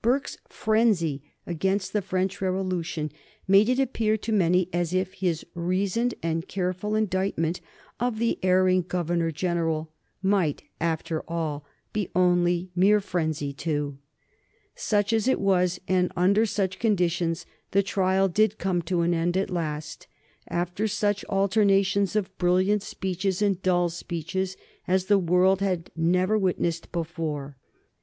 [0.00, 3.12] Burke's frenzy against the French Revolution
[3.46, 7.60] made it appear to many as if his reasoned and careful indictment
[8.00, 9.92] of the erring Governor General
[10.22, 13.98] might after all be only mere frenzy too.
[14.74, 17.82] [Sidenote: 1788 95 Acquittal of Hastings] Such as it was, and under such conditions, the
[17.82, 20.06] trial did come to an end at last,
[20.48, 24.56] after such alternations of brilliant speeches and dull speeches
[24.88, 27.58] as the world had never witnessed before.